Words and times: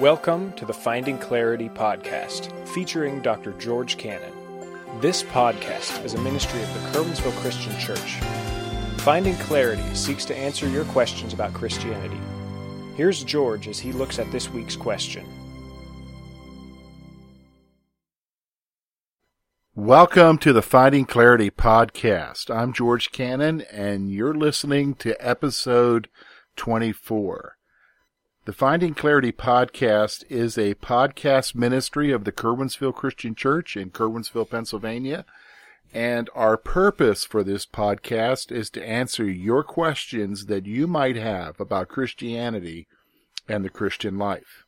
Welcome 0.00 0.52
to 0.54 0.66
the 0.66 0.74
Finding 0.74 1.18
Clarity 1.18 1.68
podcast, 1.68 2.50
featuring 2.70 3.22
Dr. 3.22 3.52
George 3.60 3.96
Cannon. 3.96 4.32
This 5.00 5.22
podcast 5.22 6.04
is 6.04 6.14
a 6.14 6.20
ministry 6.20 6.60
of 6.60 6.74
the 6.74 6.80
Curwensville 6.90 7.30
Christian 7.40 7.78
Church. 7.78 8.18
Finding 9.02 9.36
Clarity 9.36 9.94
seeks 9.94 10.24
to 10.24 10.36
answer 10.36 10.68
your 10.68 10.84
questions 10.86 11.32
about 11.32 11.54
Christianity. 11.54 12.18
Here's 12.96 13.22
George 13.22 13.68
as 13.68 13.78
he 13.78 13.92
looks 13.92 14.18
at 14.18 14.32
this 14.32 14.50
week's 14.50 14.74
question. 14.74 15.24
Welcome 19.76 20.38
to 20.38 20.52
the 20.52 20.60
Finding 20.60 21.04
Clarity 21.04 21.52
podcast. 21.52 22.52
I'm 22.52 22.72
George 22.72 23.12
Cannon, 23.12 23.60
and 23.70 24.10
you're 24.10 24.34
listening 24.34 24.96
to 24.96 25.14
episode 25.24 26.08
24. 26.56 27.53
The 28.46 28.52
Finding 28.52 28.92
Clarity 28.92 29.32
podcast 29.32 30.22
is 30.28 30.58
a 30.58 30.74
podcast 30.74 31.54
ministry 31.54 32.12
of 32.12 32.24
the 32.24 32.32
Curwensville 32.32 32.94
Christian 32.94 33.34
Church 33.34 33.74
in 33.74 33.88
Curwensville, 33.88 34.50
Pennsylvania. 34.50 35.24
And 35.94 36.28
our 36.34 36.58
purpose 36.58 37.24
for 37.24 37.42
this 37.42 37.64
podcast 37.64 38.52
is 38.52 38.68
to 38.70 38.86
answer 38.86 39.24
your 39.24 39.62
questions 39.62 40.44
that 40.44 40.66
you 40.66 40.86
might 40.86 41.16
have 41.16 41.58
about 41.58 41.88
Christianity 41.88 42.86
and 43.48 43.64
the 43.64 43.70
Christian 43.70 44.18
life. 44.18 44.66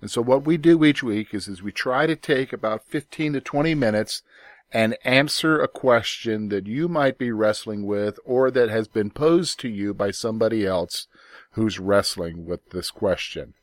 And 0.00 0.08
so 0.08 0.22
what 0.22 0.44
we 0.44 0.56
do 0.56 0.84
each 0.84 1.02
week 1.02 1.34
is, 1.34 1.48
is 1.48 1.60
we 1.60 1.72
try 1.72 2.06
to 2.06 2.14
take 2.14 2.52
about 2.52 2.84
15 2.84 3.32
to 3.32 3.40
20 3.40 3.74
minutes 3.74 4.22
and 4.70 4.96
answer 5.02 5.60
a 5.60 5.66
question 5.66 6.50
that 6.50 6.68
you 6.68 6.86
might 6.86 7.18
be 7.18 7.32
wrestling 7.32 7.84
with 7.84 8.20
or 8.24 8.48
that 8.52 8.68
has 8.68 8.86
been 8.86 9.10
posed 9.10 9.58
to 9.58 9.68
you 9.68 9.92
by 9.92 10.12
somebody 10.12 10.64
else 10.64 11.08
who's 11.52 11.78
wrestling 11.78 12.46
with 12.46 12.70
this 12.70 12.90
question. 12.90 13.54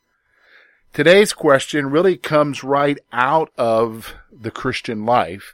Today's 0.92 1.34
question 1.34 1.92
really 1.92 2.18
comes 2.18 2.64
right 2.64 2.98
out 3.12 3.52
of 3.58 4.16
the 4.32 4.52
Christian 4.52 5.06
life, 5.06 5.54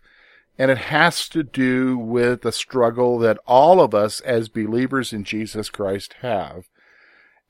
and 0.57 0.71
it 0.71 0.77
has 0.77 1.27
to 1.29 1.43
do 1.43 1.97
with 1.97 2.45
a 2.45 2.51
struggle 2.51 3.19
that 3.19 3.37
all 3.45 3.81
of 3.81 3.93
us 3.93 4.21
as 4.21 4.47
believers 4.47 5.11
in 5.11 5.25
Jesus 5.25 5.69
Christ 5.69 6.15
have. 6.21 6.65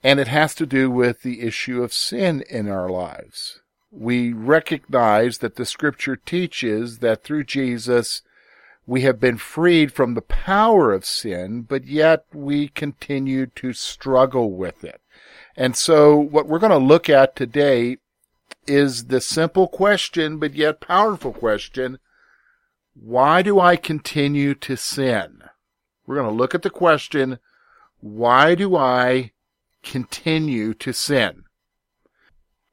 And 0.04 0.20
it 0.20 0.28
has 0.28 0.54
to 0.56 0.66
do 0.66 0.90
with 0.90 1.22
the 1.22 1.42
issue 1.42 1.84
of 1.84 1.94
sin 1.94 2.44
in 2.50 2.70
our 2.70 2.90
lives. 2.90 3.62
We 3.92 4.34
recognize 4.34 5.40
that 5.40 5.56
the 5.56 5.66
scripture 5.66 6.16
teaches 6.16 7.00
that 7.00 7.24
through 7.24 7.46
Jesus, 7.46 8.22
we 8.88 9.02
have 9.02 9.20
been 9.20 9.38
freed 9.38 9.92
from 9.92 10.14
the 10.14 10.22
power 10.22 10.94
of 10.94 11.06
sin, 11.06 11.62
but 11.62 11.86
yet 11.86 12.26
we 12.34 12.68
continue 12.68 13.48
to 13.48 13.74
struggle 13.74 14.52
with 14.52 14.84
it. 14.84 15.02
And 15.56 15.76
so 15.76 16.16
what 16.16 16.48
we're 16.48 16.60
going 16.60 16.72
to 16.72 16.78
look 16.78 17.10
at 17.10 17.36
today 17.36 17.98
is 18.68 19.06
the 19.06 19.22
simple 19.22 19.68
question, 19.68 20.38
but 20.38 20.54
yet 20.54 20.82
powerful 20.82 21.34
question. 21.34 22.00
Why 22.94 23.42
do 23.42 23.60
I 23.60 23.76
continue 23.76 24.54
to 24.56 24.76
sin? 24.76 25.42
We're 26.06 26.16
going 26.16 26.30
to 26.30 26.36
look 26.36 26.54
at 26.54 26.62
the 26.62 26.70
question, 26.70 27.40
why 28.00 28.54
do 28.56 28.76
I 28.76 29.32
continue 29.82 30.74
to 30.76 30.94
sin? 30.94 31.44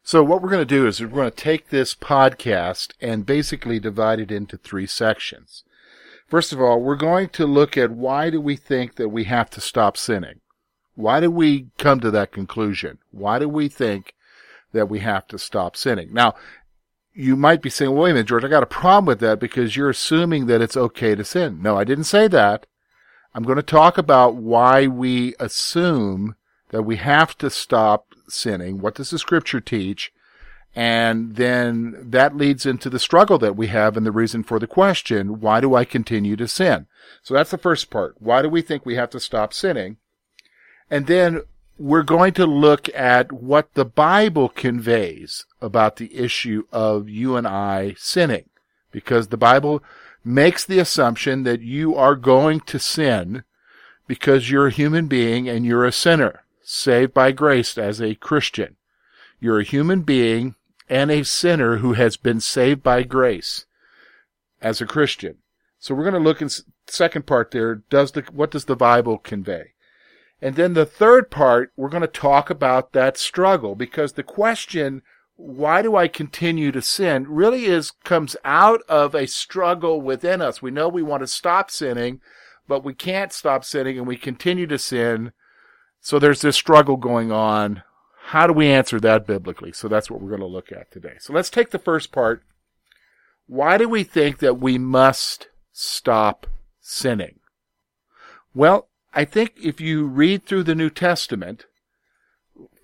So 0.02 0.22
what 0.22 0.42
we're 0.42 0.50
going 0.50 0.66
to 0.66 0.66
do 0.66 0.86
is 0.86 1.00
we're 1.00 1.08
going 1.08 1.30
to 1.30 1.36
take 1.36 1.68
this 1.68 1.94
podcast 1.94 2.92
and 3.00 3.24
basically 3.24 3.78
divide 3.78 4.20
it 4.20 4.30
into 4.30 4.56
three 4.56 4.86
sections. 4.86 5.64
First 6.32 6.54
of 6.54 6.62
all, 6.62 6.80
we're 6.80 6.96
going 6.96 7.28
to 7.28 7.44
look 7.44 7.76
at 7.76 7.90
why 7.90 8.30
do 8.30 8.40
we 8.40 8.56
think 8.56 8.94
that 8.94 9.10
we 9.10 9.24
have 9.24 9.50
to 9.50 9.60
stop 9.60 9.98
sinning? 9.98 10.40
Why 10.94 11.20
do 11.20 11.30
we 11.30 11.66
come 11.76 12.00
to 12.00 12.10
that 12.10 12.32
conclusion? 12.32 12.96
Why 13.10 13.38
do 13.38 13.46
we 13.46 13.68
think 13.68 14.14
that 14.72 14.88
we 14.88 15.00
have 15.00 15.26
to 15.26 15.38
stop 15.38 15.76
sinning? 15.76 16.14
Now, 16.14 16.34
you 17.12 17.36
might 17.36 17.60
be 17.60 17.68
saying, 17.68 17.92
well, 17.92 18.04
wait 18.04 18.12
a 18.12 18.14
minute, 18.14 18.28
George, 18.28 18.44
I 18.44 18.48
got 18.48 18.62
a 18.62 18.66
problem 18.66 19.04
with 19.04 19.20
that 19.20 19.40
because 19.40 19.76
you're 19.76 19.90
assuming 19.90 20.46
that 20.46 20.62
it's 20.62 20.74
okay 20.74 21.14
to 21.14 21.22
sin. 21.22 21.60
No, 21.60 21.76
I 21.76 21.84
didn't 21.84 22.04
say 22.04 22.28
that. 22.28 22.64
I'm 23.34 23.42
going 23.42 23.56
to 23.56 23.62
talk 23.62 23.98
about 23.98 24.34
why 24.34 24.86
we 24.86 25.34
assume 25.38 26.36
that 26.70 26.84
we 26.84 26.96
have 26.96 27.36
to 27.36 27.50
stop 27.50 28.06
sinning. 28.26 28.78
What 28.78 28.94
does 28.94 29.10
the 29.10 29.18
scripture 29.18 29.60
teach? 29.60 30.10
And 30.74 31.36
then 31.36 31.96
that 32.10 32.36
leads 32.36 32.64
into 32.64 32.88
the 32.88 32.98
struggle 32.98 33.38
that 33.38 33.56
we 33.56 33.66
have 33.66 33.96
and 33.96 34.06
the 34.06 34.12
reason 34.12 34.42
for 34.42 34.58
the 34.58 34.66
question, 34.66 35.40
why 35.40 35.60
do 35.60 35.74
I 35.74 35.84
continue 35.84 36.34
to 36.36 36.48
sin? 36.48 36.86
So 37.22 37.34
that's 37.34 37.50
the 37.50 37.58
first 37.58 37.90
part. 37.90 38.16
Why 38.20 38.40
do 38.40 38.48
we 38.48 38.62
think 38.62 38.86
we 38.86 38.94
have 38.94 39.10
to 39.10 39.20
stop 39.20 39.52
sinning? 39.52 39.98
And 40.90 41.06
then 41.06 41.42
we're 41.78 42.02
going 42.02 42.32
to 42.34 42.46
look 42.46 42.88
at 42.94 43.32
what 43.32 43.74
the 43.74 43.84
Bible 43.84 44.48
conveys 44.48 45.44
about 45.60 45.96
the 45.96 46.14
issue 46.16 46.64
of 46.72 47.08
you 47.08 47.36
and 47.36 47.46
I 47.46 47.94
sinning. 47.98 48.48
Because 48.90 49.28
the 49.28 49.36
Bible 49.36 49.82
makes 50.24 50.64
the 50.64 50.78
assumption 50.78 51.42
that 51.42 51.60
you 51.60 51.94
are 51.96 52.14
going 52.14 52.60
to 52.60 52.78
sin 52.78 53.44
because 54.06 54.50
you're 54.50 54.68
a 54.68 54.72
human 54.72 55.06
being 55.06 55.48
and 55.48 55.64
you're 55.64 55.84
a 55.84 55.92
sinner, 55.92 56.44
saved 56.62 57.14
by 57.14 57.32
grace 57.32 57.76
as 57.76 58.00
a 58.00 58.14
Christian. 58.14 58.76
You're 59.40 59.60
a 59.60 59.64
human 59.64 60.02
being 60.02 60.54
and 60.92 61.10
a 61.10 61.24
sinner 61.24 61.78
who 61.78 61.94
has 61.94 62.18
been 62.18 62.38
saved 62.38 62.82
by 62.82 63.02
grace 63.02 63.64
as 64.60 64.82
a 64.82 64.86
Christian. 64.86 65.38
So 65.78 65.94
we're 65.94 66.02
going 66.02 66.12
to 66.12 66.20
look 66.20 66.42
in 66.42 66.50
second 66.86 67.24
part 67.26 67.50
there. 67.50 67.76
Does 67.76 68.12
the, 68.12 68.20
what 68.30 68.50
does 68.50 68.66
the 68.66 68.76
Bible 68.76 69.16
convey? 69.16 69.72
And 70.42 70.54
then 70.54 70.74
the 70.74 70.84
third 70.84 71.30
part, 71.30 71.72
we're 71.78 71.88
going 71.88 72.02
to 72.02 72.06
talk 72.06 72.50
about 72.50 72.92
that 72.92 73.16
struggle 73.16 73.74
because 73.74 74.12
the 74.12 74.22
question, 74.22 75.00
why 75.36 75.80
do 75.80 75.96
I 75.96 76.08
continue 76.08 76.70
to 76.72 76.82
sin 76.82 77.24
really 77.26 77.64
is, 77.64 77.92
comes 78.04 78.36
out 78.44 78.82
of 78.86 79.14
a 79.14 79.26
struggle 79.26 79.98
within 80.02 80.42
us. 80.42 80.60
We 80.60 80.70
know 80.70 80.90
we 80.90 81.02
want 81.02 81.22
to 81.22 81.26
stop 81.26 81.70
sinning, 81.70 82.20
but 82.68 82.84
we 82.84 82.92
can't 82.92 83.32
stop 83.32 83.64
sinning 83.64 83.96
and 83.96 84.06
we 84.06 84.18
continue 84.18 84.66
to 84.66 84.78
sin. 84.78 85.32
So 86.02 86.18
there's 86.18 86.42
this 86.42 86.56
struggle 86.56 86.98
going 86.98 87.32
on 87.32 87.82
how 88.26 88.46
do 88.46 88.52
we 88.52 88.68
answer 88.68 89.00
that 89.00 89.26
biblically? 89.26 89.72
So 89.72 89.88
that's 89.88 90.10
what 90.10 90.20
we're 90.20 90.30
going 90.30 90.40
to 90.40 90.46
look 90.46 90.72
at 90.72 90.90
today. 90.90 91.16
So 91.20 91.32
let's 91.32 91.50
take 91.50 91.70
the 91.70 91.78
first 91.78 92.12
part. 92.12 92.42
Why 93.46 93.76
do 93.76 93.88
we 93.88 94.04
think 94.04 94.38
that 94.38 94.60
we 94.60 94.78
must 94.78 95.48
stop 95.72 96.46
sinning? 96.80 97.40
Well, 98.54 98.88
I 99.12 99.24
think 99.24 99.52
if 99.62 99.80
you 99.80 100.06
read 100.06 100.46
through 100.46 100.62
the 100.62 100.74
New 100.74 100.88
Testament, 100.88 101.66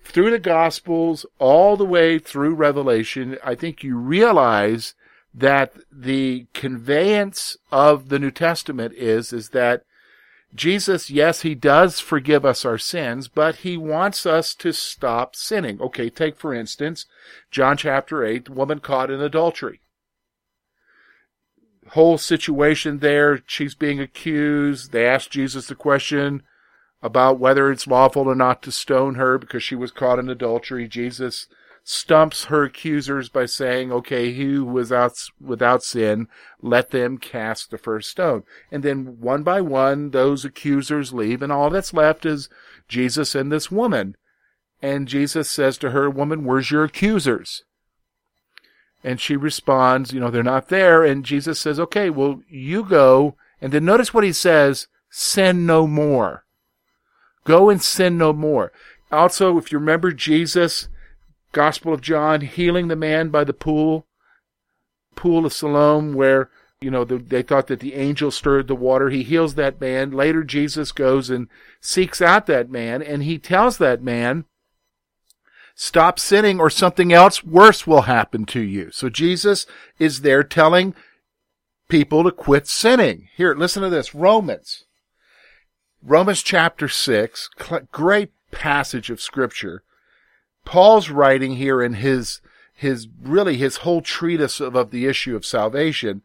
through 0.03 0.31
the 0.31 0.39
Gospels, 0.39 1.25
all 1.39 1.77
the 1.77 1.85
way 1.85 2.19
through 2.19 2.55
Revelation, 2.55 3.37
I 3.43 3.55
think 3.55 3.83
you 3.83 3.97
realize 3.97 4.93
that 5.33 5.73
the 5.91 6.47
conveyance 6.53 7.57
of 7.71 8.09
the 8.09 8.19
New 8.19 8.31
Testament 8.31 8.93
is, 8.95 9.31
is 9.31 9.49
that 9.49 9.83
Jesus, 10.53 11.11
yes, 11.11 11.41
he 11.41 11.53
does 11.53 11.99
forgive 11.99 12.43
us 12.43 12.65
our 12.65 12.77
sins, 12.77 13.27
but 13.27 13.57
he 13.57 13.77
wants 13.77 14.25
us 14.25 14.55
to 14.55 14.73
stop 14.73 15.35
sinning. 15.35 15.79
Okay, 15.79 16.09
take 16.09 16.37
for 16.37 16.53
instance, 16.53 17.05
John 17.51 17.77
chapter 17.77 18.25
8, 18.25 18.49
woman 18.49 18.79
caught 18.79 19.11
in 19.11 19.21
adultery. 19.21 19.81
Whole 21.89 22.17
situation 22.17 22.99
there, 22.99 23.41
she's 23.45 23.75
being 23.75 23.99
accused. 23.99 24.91
They 24.91 25.05
ask 25.05 25.29
Jesus 25.29 25.67
the 25.67 25.75
question 25.75 26.43
about 27.01 27.39
whether 27.39 27.71
it's 27.71 27.87
lawful 27.87 28.27
or 28.27 28.35
not 28.35 28.61
to 28.63 28.71
stone 28.71 29.15
her 29.15 29.37
because 29.37 29.63
she 29.63 29.75
was 29.75 29.91
caught 29.91 30.19
in 30.19 30.29
adultery. 30.29 30.87
Jesus 30.87 31.47
stumps 31.83 32.45
her 32.45 32.63
accusers 32.63 33.29
by 33.29 33.45
saying, 33.45 33.91
okay, 33.91 34.33
who 34.33 34.63
was 34.63 34.91
out, 34.91 35.13
without 35.41 35.83
sin, 35.83 36.27
let 36.61 36.91
them 36.91 37.17
cast 37.17 37.71
the 37.71 37.77
first 37.77 38.09
stone. 38.09 38.43
And 38.71 38.83
then 38.83 39.19
one 39.19 39.43
by 39.43 39.61
one, 39.61 40.11
those 40.11 40.45
accusers 40.45 41.13
leave, 41.13 41.41
and 41.41 41.51
all 41.51 41.69
that's 41.69 41.93
left 41.93 42.25
is 42.25 42.49
Jesus 42.87 43.33
and 43.35 43.51
this 43.51 43.71
woman. 43.71 44.15
And 44.81 45.07
Jesus 45.07 45.49
says 45.49 45.77
to 45.79 45.91
her, 45.91 46.09
woman, 46.09 46.45
where's 46.45 46.71
your 46.71 46.83
accusers? 46.83 47.63
And 49.03 49.19
she 49.19 49.35
responds, 49.35 50.13
you 50.13 50.19
know, 50.19 50.29
they're 50.29 50.43
not 50.43 50.69
there. 50.69 51.03
And 51.03 51.25
Jesus 51.25 51.59
says, 51.59 51.79
okay, 51.79 52.09
well, 52.09 52.41
you 52.49 52.83
go. 52.83 53.35
And 53.61 53.71
then 53.71 53.85
notice 53.85 54.13
what 54.13 54.23
he 54.23 54.33
says, 54.33 54.87
sin 55.09 55.65
no 55.65 55.87
more. 55.87 56.43
Go 57.45 57.69
and 57.69 57.81
sin 57.81 58.17
no 58.17 58.33
more. 58.33 58.71
Also, 59.11 59.57
if 59.57 59.71
you 59.71 59.79
remember 59.79 60.11
Jesus, 60.11 60.87
Gospel 61.51 61.93
of 61.93 62.01
John, 62.01 62.41
healing 62.41 62.87
the 62.87 62.95
man 62.95 63.29
by 63.29 63.43
the 63.43 63.53
pool, 63.53 64.05
pool 65.15 65.45
of 65.45 65.53
Siloam, 65.53 66.13
where 66.13 66.49
you 66.79 66.91
know 66.91 67.03
the, 67.03 67.17
they 67.17 67.41
thought 67.41 67.67
that 67.67 67.79
the 67.79 67.95
angel 67.95 68.31
stirred 68.31 68.67
the 68.67 68.75
water. 68.75 69.09
He 69.09 69.23
heals 69.23 69.55
that 69.55 69.81
man. 69.81 70.11
Later, 70.11 70.43
Jesus 70.43 70.91
goes 70.91 71.29
and 71.29 71.47
seeks 71.81 72.21
out 72.21 72.45
that 72.45 72.69
man, 72.69 73.01
and 73.01 73.23
he 73.23 73.37
tells 73.37 73.79
that 73.79 74.01
man, 74.01 74.45
"Stop 75.75 76.19
sinning, 76.19 76.59
or 76.59 76.69
something 76.69 77.11
else 77.11 77.43
worse 77.43 77.85
will 77.87 78.03
happen 78.03 78.45
to 78.45 78.61
you." 78.61 78.91
So 78.91 79.09
Jesus 79.09 79.65
is 79.97 80.21
there 80.21 80.43
telling 80.43 80.93
people 81.89 82.23
to 82.23 82.31
quit 82.31 82.67
sinning. 82.67 83.27
Here, 83.35 83.55
listen 83.55 83.81
to 83.83 83.89
this: 83.89 84.13
Romans, 84.15 84.85
Romans 86.01 86.43
chapter 86.43 86.87
six, 86.87 87.49
great 87.91 88.31
passage 88.51 89.09
of 89.09 89.19
scripture 89.19 89.83
Paul's 90.69 91.09
writing 91.09 91.55
here 91.55 91.81
in 91.81 91.93
his 91.93 92.41
his 92.75 93.07
really 93.23 93.57
his 93.57 93.77
whole 93.77 94.03
treatise 94.03 94.59
of, 94.59 94.75
of 94.75 94.91
the 94.91 95.07
issue 95.07 95.35
of 95.35 95.43
salvation, 95.43 96.21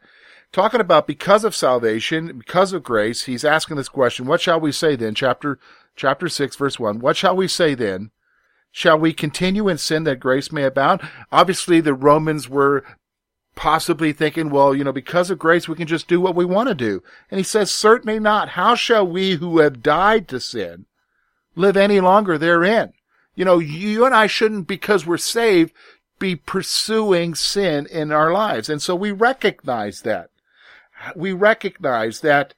talking 0.53 0.83
about 0.83 1.07
because 1.07 1.45
of 1.45 1.57
salvation, 1.57 2.37
because 2.37 2.75
of 2.75 2.83
grace, 2.83 3.23
he's 3.23 3.43
asking 3.43 3.79
this 3.79 3.89
question, 3.89 4.27
what 4.27 4.43
shall 4.43 4.61
we 4.61 4.71
say 4.71 4.97
then? 4.97 5.15
Chapter 5.15 5.59
chapter 5.97 6.29
six, 6.29 6.57
verse 6.57 6.79
one. 6.79 6.99
What 6.99 7.17
shall 7.17 7.35
we 7.35 7.49
say 7.49 7.75
then? 7.75 8.11
Shall 8.71 8.99
we 8.99 9.15
continue 9.15 9.67
in 9.67 9.79
sin 9.79 10.05
that 10.05 10.21
grace 10.21 10.53
may 10.53 10.65
abound? 10.65 11.01
Obviously 11.33 11.81
the 11.81 11.95
Romans 11.95 12.47
were 12.47 12.85
possibly 13.55 14.13
thinking, 14.13 14.51
well, 14.51 14.75
you 14.75 14.85
know, 14.85 14.93
because 14.93 15.31
of 15.31 15.39
grace, 15.39 15.69
we 15.69 15.77
can 15.77 15.87
just 15.87 16.07
do 16.07 16.21
what 16.21 16.35
we 16.35 16.45
want 16.45 16.69
to 16.69 16.75
do. 16.75 17.03
And 17.31 17.39
he 17.39 17.45
says, 17.45 17.71
certainly 17.71 18.21
not. 18.21 18.51
How 18.51 18.75
shall 18.75 19.07
we 19.07 19.37
who 19.37 19.61
have 19.61 19.83
died 19.83 20.29
to 20.29 20.39
sin 20.39 20.85
live 21.57 21.79
any 21.79 21.99
longer 21.99 22.37
therein? 22.37 22.93
You 23.35 23.45
know, 23.45 23.59
you 23.59 24.05
and 24.05 24.15
I 24.15 24.27
shouldn't, 24.27 24.67
because 24.67 25.07
we're 25.07 25.17
saved, 25.17 25.73
be 26.19 26.37
pursuing 26.37 27.35
sin 27.35 27.87
in 27.91 28.13
our 28.13 28.33
lives. 28.33 28.69
And 28.69 28.81
so 28.81 28.95
we 28.95 29.11
recognize 29.13 30.03
that. 30.03 30.31
We 31.17 31.33
recognize 31.33 32.21
that 32.21 32.55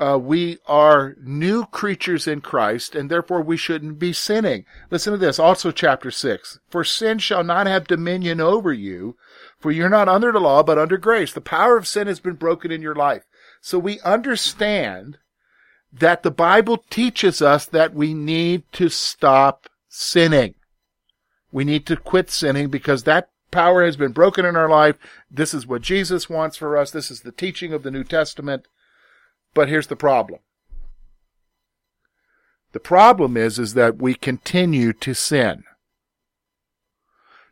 uh, 0.00 0.18
we 0.18 0.58
are 0.66 1.14
new 1.22 1.66
creatures 1.66 2.26
in 2.26 2.40
Christ, 2.40 2.94
and 2.94 3.10
therefore 3.10 3.42
we 3.42 3.56
shouldn't 3.56 3.98
be 3.98 4.12
sinning. 4.12 4.64
Listen 4.90 5.12
to 5.12 5.18
this, 5.18 5.38
also 5.38 5.70
chapter 5.70 6.10
6. 6.10 6.58
For 6.70 6.84
sin 6.84 7.18
shall 7.18 7.44
not 7.44 7.66
have 7.66 7.86
dominion 7.86 8.40
over 8.40 8.72
you, 8.72 9.16
for 9.58 9.70
you're 9.70 9.90
not 9.90 10.08
under 10.08 10.32
the 10.32 10.40
law, 10.40 10.62
but 10.62 10.78
under 10.78 10.96
grace. 10.96 11.32
The 11.32 11.42
power 11.42 11.76
of 11.76 11.86
sin 11.86 12.06
has 12.06 12.18
been 12.18 12.34
broken 12.34 12.72
in 12.72 12.80
your 12.80 12.94
life. 12.94 13.24
So 13.60 13.78
we 13.78 14.00
understand 14.00 15.18
that 15.92 16.22
the 16.22 16.30
Bible 16.30 16.84
teaches 16.88 17.42
us 17.42 17.66
that 17.66 17.94
we 17.94 18.14
need 18.14 18.62
to 18.72 18.88
stop 18.88 19.68
sinning. 19.90 20.54
We 21.52 21.64
need 21.64 21.84
to 21.86 21.96
quit 21.96 22.30
sinning 22.30 22.68
because 22.68 23.02
that 23.02 23.28
power 23.50 23.84
has 23.84 23.96
been 23.96 24.12
broken 24.12 24.46
in 24.46 24.56
our 24.56 24.70
life. 24.70 24.96
This 25.30 25.52
is 25.52 25.66
what 25.66 25.82
Jesus 25.82 26.30
wants 26.30 26.56
for 26.56 26.76
us. 26.76 26.90
This 26.90 27.10
is 27.10 27.20
the 27.20 27.32
teaching 27.32 27.72
of 27.72 27.82
the 27.82 27.90
New 27.90 28.04
Testament. 28.04 28.66
But 29.52 29.68
here's 29.68 29.88
the 29.88 29.96
problem. 29.96 30.40
The 32.72 32.80
problem 32.80 33.36
is, 33.36 33.58
is 33.58 33.74
that 33.74 34.00
we 34.00 34.14
continue 34.14 34.92
to 34.92 35.12
sin. 35.12 35.64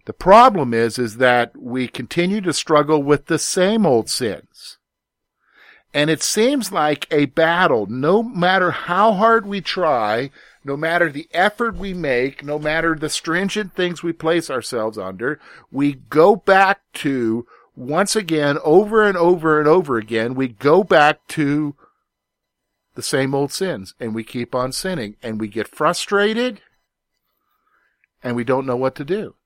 The 0.06 0.12
problem 0.12 0.72
is, 0.72 0.96
is 0.98 1.16
that 1.16 1.52
we 1.60 1.88
continue 1.88 2.40
to 2.42 2.52
struggle 2.52 3.02
with 3.02 3.26
the 3.26 3.38
same 3.38 3.84
old 3.84 4.08
sins. 4.08 4.77
And 5.94 6.10
it 6.10 6.22
seems 6.22 6.70
like 6.70 7.06
a 7.10 7.26
battle, 7.26 7.86
no 7.86 8.22
matter 8.22 8.70
how 8.70 9.14
hard 9.14 9.46
we 9.46 9.60
try, 9.60 10.30
no 10.62 10.76
matter 10.76 11.10
the 11.10 11.28
effort 11.32 11.76
we 11.76 11.94
make, 11.94 12.44
no 12.44 12.58
matter 12.58 12.94
the 12.94 13.08
stringent 13.08 13.74
things 13.74 14.02
we 14.02 14.12
place 14.12 14.50
ourselves 14.50 14.98
under, 14.98 15.40
we 15.70 15.94
go 15.94 16.36
back 16.36 16.80
to, 16.94 17.46
once 17.74 18.14
again, 18.14 18.58
over 18.62 19.02
and 19.02 19.16
over 19.16 19.58
and 19.58 19.66
over 19.66 19.96
again, 19.96 20.34
we 20.34 20.48
go 20.48 20.84
back 20.84 21.26
to 21.28 21.74
the 22.94 23.02
same 23.02 23.34
old 23.34 23.50
sins. 23.50 23.94
And 23.98 24.14
we 24.14 24.24
keep 24.24 24.54
on 24.54 24.72
sinning. 24.72 25.16
And 25.22 25.40
we 25.40 25.48
get 25.48 25.68
frustrated. 25.68 26.60
And 28.22 28.36
we 28.36 28.44
don't 28.44 28.66
know 28.66 28.76
what 28.76 28.94
to 28.96 29.04
do. 29.04 29.36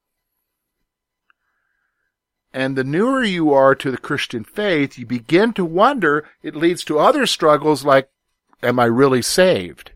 And 2.55 2.77
the 2.77 2.85
newer 2.85 3.25
you 3.25 3.53
are 3.53 3.75
to 3.75 3.91
the 3.91 3.97
Christian 3.99 4.45
faith, 4.45 4.99
you 4.99 5.07
begin 5.07 5.53
to 5.55 5.65
wonder, 5.65 6.29
it 6.43 6.55
leads 6.55 6.85
to 6.85 6.99
other 6.99 7.27
struggles 7.27 7.85
like, 7.85 8.11
am 8.63 8.79
I 8.79 8.85
really 8.85 9.23
saved? 9.23 9.93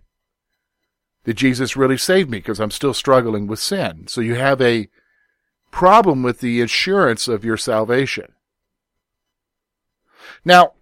Did 1.25 1.37
Jesus 1.37 1.77
really 1.77 1.99
save 1.99 2.31
me? 2.31 2.39
Because 2.39 2.61
I'm 2.61 2.71
still 2.71 2.95
struggling 2.95 3.47
with 3.47 3.59
sin. 3.59 4.07
So 4.09 4.21
you 4.21 4.37
have 4.37 4.63
a 4.63 4.89
problem 5.71 6.23
with 6.23 6.41
the 6.41 6.63
assurance 6.63 7.29
of 7.29 7.45
your 7.45 7.59
salvation. 7.59 8.33
Now, 10.45 10.73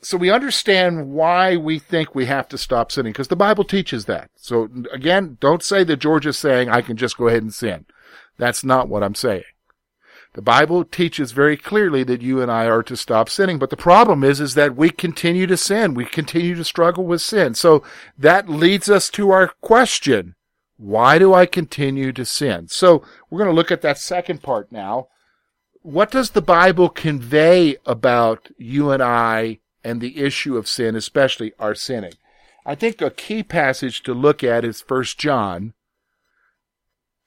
so 0.00 0.16
we 0.16 0.30
understand 0.30 1.10
why 1.10 1.56
we 1.56 1.78
think 1.78 2.14
we 2.14 2.26
have 2.26 2.48
to 2.48 2.56
stop 2.58 2.92
sinning, 2.92 3.12
because 3.12 3.28
the 3.28 3.36
Bible 3.36 3.64
teaches 3.64 4.04
that. 4.04 4.30
So 4.36 4.70
again, 4.92 5.36
don't 5.40 5.62
say 5.62 5.84
that 5.84 5.96
George 5.96 6.26
is 6.26 6.38
saying 6.38 6.68
I 6.68 6.80
can 6.80 6.96
just 6.96 7.18
go 7.18 7.26
ahead 7.26 7.42
and 7.42 7.52
sin. 7.52 7.84
That's 8.38 8.62
not 8.62 8.88
what 8.88 9.02
I'm 9.02 9.16
saying. 9.16 9.42
The 10.34 10.42
Bible 10.42 10.84
teaches 10.84 11.32
very 11.32 11.56
clearly 11.56 12.04
that 12.04 12.22
you 12.22 12.40
and 12.40 12.50
I 12.50 12.66
are 12.66 12.82
to 12.82 12.96
stop 12.96 13.28
sinning, 13.28 13.58
but 13.58 13.70
the 13.70 13.76
problem 13.76 14.22
is, 14.22 14.40
is 14.40 14.54
that 14.54 14.76
we 14.76 14.90
continue 14.90 15.46
to 15.46 15.56
sin. 15.56 15.94
We 15.94 16.04
continue 16.04 16.54
to 16.54 16.64
struggle 16.64 17.04
with 17.04 17.22
sin. 17.22 17.54
So 17.54 17.82
that 18.16 18.48
leads 18.48 18.90
us 18.90 19.08
to 19.10 19.30
our 19.30 19.48
question. 19.62 20.34
Why 20.76 21.18
do 21.18 21.34
I 21.34 21.46
continue 21.46 22.12
to 22.12 22.24
sin? 22.24 22.68
So 22.68 23.02
we're 23.28 23.38
going 23.38 23.50
to 23.50 23.56
look 23.56 23.72
at 23.72 23.82
that 23.82 23.98
second 23.98 24.42
part 24.42 24.70
now. 24.70 25.08
What 25.82 26.10
does 26.10 26.30
the 26.30 26.42
Bible 26.42 26.88
convey 26.88 27.76
about 27.86 28.48
you 28.58 28.90
and 28.90 29.02
I 29.02 29.58
and 29.82 30.00
the 30.00 30.18
issue 30.18 30.56
of 30.56 30.68
sin, 30.68 30.94
especially 30.94 31.52
our 31.58 31.74
sinning? 31.74 32.12
I 32.66 32.74
think 32.74 33.00
a 33.00 33.10
key 33.10 33.42
passage 33.42 34.02
to 34.02 34.12
look 34.12 34.44
at 34.44 34.64
is 34.64 34.84
1 34.86 35.04
John 35.16 35.72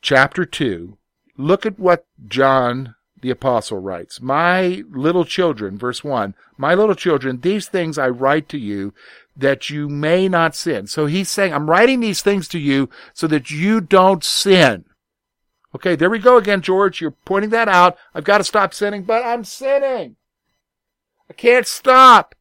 chapter 0.01 0.45
2 0.45 0.97
Look 1.41 1.65
at 1.65 1.79
what 1.79 2.05
John 2.27 2.93
the 3.21 3.31
apostle 3.31 3.79
writes. 3.79 4.21
My 4.21 4.83
little 4.89 5.25
children, 5.25 5.77
verse 5.77 6.03
1, 6.03 6.35
my 6.55 6.75
little 6.75 6.93
children, 6.93 7.41
these 7.41 7.67
things 7.67 7.97
I 7.97 8.09
write 8.09 8.47
to 8.49 8.59
you 8.59 8.93
that 9.35 9.69
you 9.69 9.89
may 9.89 10.29
not 10.29 10.55
sin. 10.55 10.85
So 10.85 11.07
he's 11.07 11.29
saying, 11.29 11.51
I'm 11.51 11.69
writing 11.69 11.99
these 11.99 12.21
things 12.21 12.47
to 12.49 12.59
you 12.59 12.89
so 13.13 13.25
that 13.27 13.49
you 13.49 13.81
don't 13.81 14.23
sin. 14.23 14.85
Okay, 15.73 15.95
there 15.95 16.11
we 16.11 16.19
go 16.19 16.37
again, 16.37 16.61
George. 16.61 17.01
You're 17.01 17.15
pointing 17.25 17.49
that 17.51 17.67
out. 17.67 17.97
I've 18.13 18.23
got 18.23 18.37
to 18.37 18.43
stop 18.43 18.73
sinning, 18.73 19.03
but 19.03 19.25
I'm 19.25 19.43
sinning. 19.43 20.17
I 21.27 21.33
can't 21.33 21.65
stop. 21.65 22.35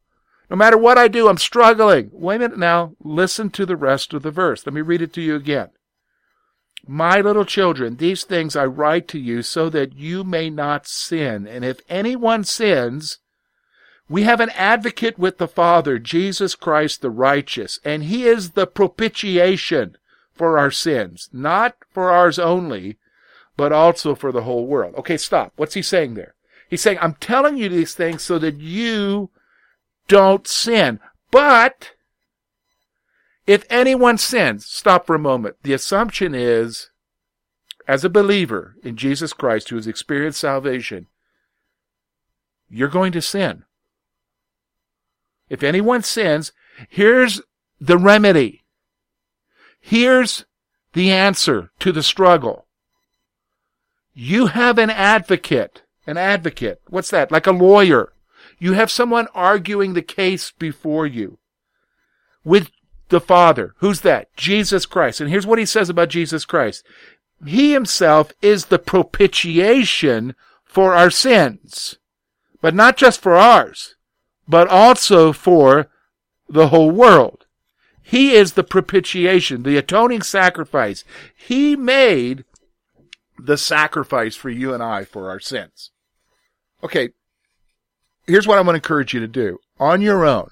No 0.49 0.57
matter 0.57 0.77
what 0.77 0.97
I 0.97 1.07
do, 1.07 1.27
I'm 1.27 1.37
struggling. 1.37 2.09
Wait 2.13 2.35
a 2.35 2.39
minute 2.39 2.59
now. 2.59 2.95
Listen 3.03 3.49
to 3.51 3.65
the 3.65 3.77
rest 3.77 4.13
of 4.13 4.21
the 4.21 4.31
verse. 4.31 4.65
Let 4.65 4.73
me 4.73 4.81
read 4.81 5.01
it 5.01 5.13
to 5.13 5.21
you 5.21 5.35
again. 5.35 5.69
My 6.87 7.21
little 7.21 7.45
children, 7.45 7.97
these 7.97 8.23
things 8.23 8.55
I 8.55 8.65
write 8.65 9.07
to 9.09 9.19
you 9.19 9.43
so 9.43 9.69
that 9.69 9.95
you 9.95 10.23
may 10.23 10.49
not 10.49 10.87
sin. 10.87 11.47
And 11.47 11.63
if 11.63 11.79
anyone 11.89 12.43
sins, 12.43 13.19
we 14.09 14.23
have 14.23 14.39
an 14.39 14.49
advocate 14.51 15.17
with 15.17 15.37
the 15.37 15.47
Father, 15.47 15.99
Jesus 15.99 16.55
Christ 16.55 17.01
the 17.01 17.09
righteous, 17.09 17.79
and 17.85 18.03
he 18.03 18.25
is 18.25 18.51
the 18.51 18.67
propitiation 18.67 19.95
for 20.33 20.57
our 20.57 20.71
sins, 20.71 21.29
not 21.31 21.75
for 21.93 22.11
ours 22.11 22.37
only, 22.37 22.97
but 23.55 23.71
also 23.71 24.15
for 24.15 24.31
the 24.31 24.41
whole 24.41 24.65
world. 24.65 24.95
Okay, 24.95 25.17
stop. 25.17 25.53
What's 25.55 25.75
he 25.75 25.81
saying 25.81 26.15
there? 26.15 26.33
He's 26.69 26.81
saying, 26.81 26.97
I'm 26.99 27.13
telling 27.15 27.57
you 27.57 27.69
these 27.69 27.93
things 27.93 28.21
so 28.21 28.39
that 28.39 28.57
you 28.57 29.29
don't 30.07 30.47
sin. 30.47 30.99
But 31.29 31.91
if 33.51 33.65
anyone 33.69 34.17
sins, 34.17 34.65
stop 34.65 35.05
for 35.05 35.13
a 35.13 35.19
moment. 35.19 35.57
The 35.63 35.73
assumption 35.73 36.33
is, 36.33 36.89
as 37.85 38.05
a 38.05 38.09
believer 38.09 38.75
in 38.81 38.95
Jesus 38.95 39.33
Christ 39.33 39.67
who 39.67 39.75
has 39.75 39.87
experienced 39.87 40.39
salvation, 40.39 41.07
you're 42.69 42.87
going 42.87 43.11
to 43.11 43.21
sin. 43.21 43.65
If 45.49 45.63
anyone 45.63 46.01
sins, 46.01 46.53
here's 46.87 47.41
the 47.77 47.97
remedy. 47.97 48.63
Here's 49.81 50.45
the 50.93 51.11
answer 51.11 51.71
to 51.79 51.91
the 51.91 52.03
struggle. 52.03 52.67
You 54.13 54.45
have 54.47 54.77
an 54.77 54.89
advocate. 54.89 55.83
An 56.07 56.15
advocate. 56.15 56.79
What's 56.87 57.09
that? 57.09 57.33
Like 57.33 57.47
a 57.47 57.51
lawyer. 57.51 58.13
You 58.59 58.73
have 58.73 58.89
someone 58.89 59.27
arguing 59.33 59.91
the 59.91 60.01
case 60.01 60.51
before 60.57 61.05
you 61.05 61.39
with 62.45 62.71
the 63.11 63.21
Father. 63.21 63.75
Who's 63.77 64.01
that? 64.01 64.35
Jesus 64.35 64.87
Christ. 64.87 65.21
And 65.21 65.29
here's 65.29 65.45
what 65.45 65.59
he 65.59 65.65
says 65.65 65.89
about 65.89 66.09
Jesus 66.09 66.43
Christ. 66.45 66.83
He 67.45 67.73
himself 67.73 68.31
is 68.41 68.65
the 68.65 68.79
propitiation 68.79 70.35
for 70.65 70.95
our 70.95 71.11
sins. 71.11 71.97
But 72.61 72.73
not 72.73 72.97
just 72.97 73.21
for 73.21 73.35
ours, 73.35 73.95
but 74.47 74.67
also 74.67 75.33
for 75.33 75.87
the 76.49 76.69
whole 76.69 76.91
world. 76.91 77.45
He 78.01 78.33
is 78.33 78.53
the 78.53 78.63
propitiation, 78.63 79.63
the 79.63 79.77
atoning 79.77 80.21
sacrifice. 80.21 81.03
He 81.35 81.75
made 81.75 82.43
the 83.37 83.57
sacrifice 83.57 84.35
for 84.35 84.49
you 84.49 84.73
and 84.73 84.83
I 84.83 85.05
for 85.05 85.29
our 85.29 85.39
sins. 85.39 85.91
Okay, 86.83 87.09
here's 88.27 88.47
what 88.47 88.57
I'm 88.57 88.65
going 88.65 88.73
to 88.73 88.77
encourage 88.77 89.13
you 89.13 89.19
to 89.19 89.27
do. 89.27 89.59
On 89.79 90.01
your 90.01 90.25
own, 90.25 90.49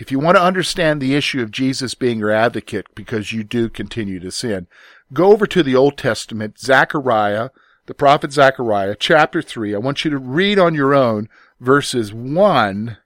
if 0.00 0.10
you 0.10 0.18
want 0.18 0.38
to 0.38 0.42
understand 0.42 0.98
the 0.98 1.14
issue 1.14 1.42
of 1.42 1.50
Jesus 1.50 1.94
being 1.94 2.18
your 2.18 2.30
advocate 2.30 2.86
because 2.94 3.34
you 3.34 3.44
do 3.44 3.68
continue 3.68 4.18
to 4.18 4.30
sin, 4.30 4.66
go 5.12 5.30
over 5.30 5.46
to 5.46 5.62
the 5.62 5.76
Old 5.76 5.98
Testament, 5.98 6.58
Zechariah, 6.58 7.50
the 7.84 7.92
prophet 7.92 8.32
Zechariah, 8.32 8.96
chapter 8.98 9.42
3. 9.42 9.74
I 9.74 9.78
want 9.78 10.02
you 10.02 10.10
to 10.10 10.16
read 10.16 10.58
on 10.58 10.74
your 10.74 10.94
own 10.94 11.28
verses 11.60 12.14
1 12.14 12.96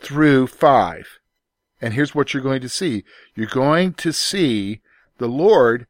through 0.00 0.46
5. 0.46 1.18
And 1.82 1.92
here's 1.92 2.14
what 2.14 2.32
you're 2.32 2.42
going 2.42 2.62
to 2.62 2.68
see. 2.70 3.04
You're 3.34 3.46
going 3.46 3.92
to 3.94 4.10
see 4.10 4.80
the 5.18 5.28
Lord 5.28 5.86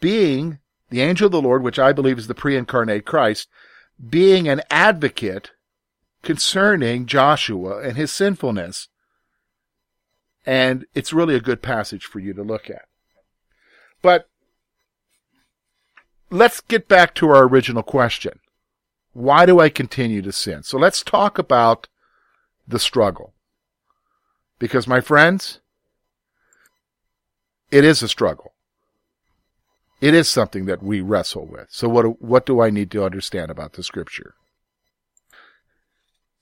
being 0.00 0.58
the 0.90 1.00
angel 1.00 1.26
of 1.26 1.32
the 1.32 1.40
Lord, 1.40 1.62
which 1.62 1.78
I 1.78 1.92
believe 1.92 2.18
is 2.18 2.26
the 2.26 2.34
pre-incarnate 2.34 3.04
Christ, 3.04 3.48
being 4.04 4.48
an 4.48 4.62
advocate 4.68 5.52
concerning 6.24 7.06
Joshua 7.06 7.78
and 7.82 7.96
his 7.96 8.10
sinfulness. 8.10 8.88
And 10.46 10.86
it's 10.94 11.12
really 11.12 11.34
a 11.34 11.40
good 11.40 11.62
passage 11.62 12.04
for 12.04 12.18
you 12.18 12.34
to 12.34 12.42
look 12.42 12.68
at. 12.68 12.86
But 14.02 14.28
let's 16.30 16.60
get 16.60 16.88
back 16.88 17.14
to 17.14 17.28
our 17.30 17.44
original 17.44 17.82
question. 17.82 18.40
Why 19.12 19.46
do 19.46 19.60
I 19.60 19.68
continue 19.68 20.20
to 20.22 20.32
sin? 20.32 20.62
So 20.62 20.76
let's 20.76 21.02
talk 21.02 21.38
about 21.38 21.88
the 22.66 22.78
struggle. 22.78 23.32
Because 24.58 24.86
my 24.86 25.00
friends, 25.00 25.60
it 27.70 27.84
is 27.84 28.02
a 28.02 28.08
struggle. 28.08 28.52
It 30.00 30.14
is 30.14 30.28
something 30.28 30.66
that 30.66 30.82
we 30.82 31.00
wrestle 31.00 31.46
with. 31.46 31.68
So 31.70 31.88
what, 31.88 32.20
what 32.20 32.44
do 32.44 32.60
I 32.60 32.70
need 32.70 32.90
to 32.90 33.04
understand 33.04 33.50
about 33.50 33.74
the 33.74 33.82
scripture? 33.82 34.34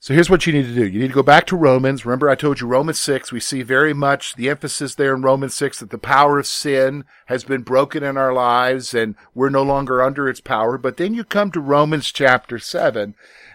So 0.03 0.15
here's 0.15 0.29
what 0.29 0.49
you 0.49 0.53
need 0.53 0.67
to 0.67 0.75
do. 0.75 0.85
You 0.85 0.99
need 0.99 1.11
to 1.11 1.15
go 1.15 1.23
back 1.23 1.47
to 1.47 1.57
Romans. 1.57 2.05
Remember 2.05 2.29
I 2.29 2.35
told 2.35 2.61
you 2.61 2.67
Romans 2.67 2.99
6, 2.99 3.31
we 3.31 3.39
see 3.39 3.63
very 3.63 3.95
much 3.95 4.35
the 4.35 4.51
emphasis 4.51 4.97
there 4.97 5.15
in 5.15 5.23
Romans 5.23 5.55
6 5.55 5.79
that 5.79 5.91
the 5.91 5.97
power 5.97 6.41
of 6.41 6.47
sin 6.49 7.05
has 7.27 7.45
been 7.45 7.63
broken 7.63 8.03
in 8.03 8.17
our 8.17 8.33
lives 8.33 8.95
and 8.95 9.15
we're 9.33 9.49
no 9.49 9.63
longer 9.63 10.03
under 10.03 10.29
its 10.29 10.41
power. 10.41 10.77
But 10.77 10.97
then 10.97 11.15
you 11.15 11.23
come 11.23 11.53
to 11.53 11.61
Romans 11.61 12.11
chapter 12.11 12.59
7 12.59 13.15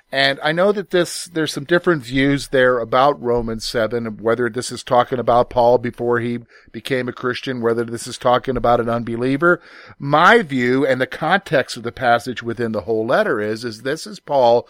and 0.09 0.39
I 0.41 0.53
know 0.53 0.71
that 0.71 0.91
this, 0.91 1.25
there's 1.25 1.51
some 1.51 1.65
different 1.65 2.01
views 2.01 2.47
there 2.47 2.79
about 2.79 3.21
Romans 3.21 3.65
7, 3.65 4.19
whether 4.19 4.49
this 4.49 4.71
is 4.71 4.81
talking 4.81 5.19
about 5.19 5.49
Paul 5.49 5.77
before 5.79 6.21
he 6.21 6.39
became 6.71 7.09
a 7.09 7.13
Christian, 7.13 7.59
whether 7.59 7.83
this 7.83 8.07
is 8.07 8.17
talking 8.17 8.55
about 8.55 8.79
an 8.79 8.87
unbeliever. 8.87 9.61
My 9.99 10.43
view 10.43 10.87
and 10.87 11.01
the 11.01 11.07
context 11.07 11.75
of 11.75 11.83
the 11.83 11.91
passage 11.91 12.41
within 12.41 12.71
the 12.71 12.83
whole 12.83 13.05
letter 13.05 13.41
is, 13.41 13.65
is 13.65 13.81
this 13.81 14.07
is 14.07 14.21
Paul, 14.21 14.65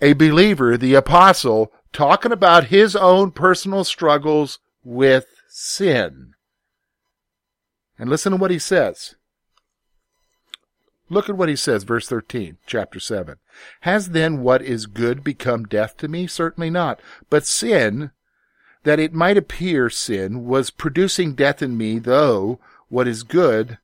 a 0.00 0.12
believer, 0.14 0.76
the 0.76 0.94
apostle, 0.94 1.72
talking 1.92 2.32
about 2.32 2.64
his 2.64 2.96
own 2.96 3.30
personal 3.30 3.84
struggles 3.84 4.58
with 4.84 5.26
sin. 5.48 6.34
And 7.98 8.08
listen 8.08 8.32
to 8.32 8.38
what 8.38 8.50
he 8.50 8.58
says. 8.58 9.16
Look 11.10 11.28
at 11.28 11.36
what 11.36 11.48
he 11.48 11.56
says, 11.56 11.82
verse 11.82 12.08
13, 12.08 12.58
chapter 12.66 13.00
7. 13.00 13.36
Has 13.80 14.10
then 14.10 14.42
what 14.42 14.62
is 14.62 14.86
good 14.86 15.24
become 15.24 15.64
death 15.64 15.96
to 15.98 16.08
me? 16.08 16.28
Certainly 16.28 16.70
not. 16.70 17.00
But 17.28 17.44
sin, 17.44 18.12
that 18.84 19.00
it 19.00 19.12
might 19.12 19.36
appear 19.36 19.90
sin, 19.90 20.46
was 20.46 20.70
producing 20.70 21.34
death 21.34 21.62
in 21.62 21.76
me, 21.76 21.98
though 21.98 22.60
what 22.88 23.08
is 23.08 23.24
good, 23.24 23.78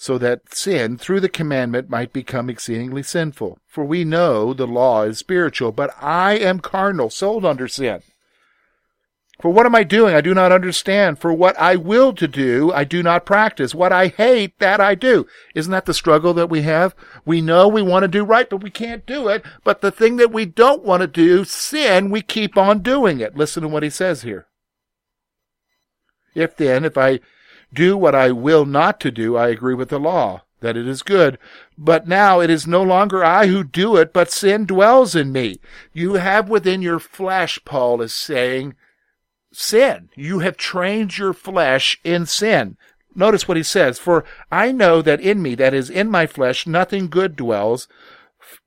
so 0.00 0.16
that 0.16 0.54
sin, 0.54 0.96
through 0.96 1.18
the 1.18 1.28
commandment, 1.28 1.90
might 1.90 2.12
become 2.12 2.48
exceedingly 2.48 3.02
sinful. 3.02 3.58
For 3.66 3.84
we 3.84 4.04
know 4.04 4.54
the 4.54 4.64
law 4.64 5.02
is 5.02 5.18
spiritual, 5.18 5.72
but 5.72 5.92
I 6.00 6.34
am 6.34 6.60
carnal, 6.60 7.10
sold 7.10 7.44
under 7.44 7.66
sin. 7.66 8.02
For 9.40 9.50
what 9.50 9.66
am 9.66 9.74
I 9.74 9.82
doing? 9.82 10.14
I 10.14 10.20
do 10.20 10.34
not 10.34 10.52
understand. 10.52 11.18
For 11.18 11.32
what 11.32 11.58
I 11.58 11.74
will 11.74 12.12
to 12.12 12.28
do, 12.28 12.72
I 12.72 12.84
do 12.84 13.02
not 13.02 13.26
practice. 13.26 13.74
What 13.74 13.92
I 13.92 14.06
hate, 14.06 14.56
that 14.60 14.80
I 14.80 14.94
do. 14.94 15.26
Isn't 15.56 15.72
that 15.72 15.86
the 15.86 15.94
struggle 15.94 16.32
that 16.34 16.48
we 16.48 16.62
have? 16.62 16.94
We 17.24 17.40
know 17.40 17.66
we 17.66 17.82
want 17.82 18.04
to 18.04 18.08
do 18.08 18.22
right, 18.22 18.48
but 18.48 18.62
we 18.62 18.70
can't 18.70 19.04
do 19.04 19.26
it. 19.26 19.44
But 19.64 19.80
the 19.80 19.90
thing 19.90 20.16
that 20.18 20.30
we 20.30 20.44
don't 20.44 20.84
want 20.84 21.00
to 21.00 21.08
do, 21.08 21.44
sin, 21.44 22.10
we 22.10 22.22
keep 22.22 22.56
on 22.56 22.82
doing 22.84 23.18
it. 23.18 23.36
Listen 23.36 23.62
to 23.62 23.68
what 23.68 23.82
he 23.82 23.90
says 23.90 24.22
here. 24.22 24.46
If 26.36 26.56
then, 26.56 26.84
if 26.84 26.96
I 26.96 27.18
do 27.72 27.96
what 27.96 28.14
I 28.14 28.30
will 28.30 28.64
not 28.64 29.00
to 29.00 29.10
do, 29.10 29.36
I 29.36 29.48
agree 29.48 29.74
with 29.74 29.88
the 29.88 30.00
law, 30.00 30.42
that 30.60 30.76
it 30.76 30.88
is 30.88 31.02
good. 31.02 31.38
But 31.76 32.08
now 32.08 32.40
it 32.40 32.50
is 32.50 32.66
no 32.66 32.82
longer 32.82 33.24
I 33.24 33.46
who 33.46 33.62
do 33.62 33.96
it, 33.96 34.12
but 34.12 34.30
sin 34.30 34.64
dwells 34.66 35.14
in 35.14 35.32
me. 35.32 35.60
You 35.92 36.14
have 36.14 36.48
within 36.48 36.82
your 36.82 36.98
flesh, 36.98 37.58
Paul 37.64 38.00
is 38.02 38.14
saying, 38.14 38.74
sin. 39.52 40.08
You 40.14 40.40
have 40.40 40.56
trained 40.56 41.18
your 41.18 41.32
flesh 41.32 42.00
in 42.04 42.26
sin. 42.26 42.76
Notice 43.14 43.48
what 43.48 43.56
he 43.56 43.62
says, 43.62 43.98
for 43.98 44.24
I 44.50 44.72
know 44.72 45.02
that 45.02 45.20
in 45.20 45.42
me, 45.42 45.54
that 45.56 45.74
is 45.74 45.90
in 45.90 46.10
my 46.10 46.26
flesh, 46.26 46.66
nothing 46.66 47.08
good 47.08 47.36
dwells. 47.36 47.88